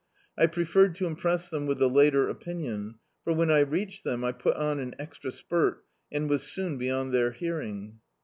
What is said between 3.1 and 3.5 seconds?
for,